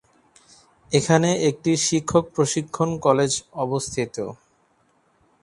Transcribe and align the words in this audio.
এখানে 0.91 1.29
একটি 1.49 1.71
শিক্ষক 1.87 2.23
প্রশিক্ষণ 2.35 2.89
কলেজ 3.05 3.31
অবস্থিত। 3.63 4.15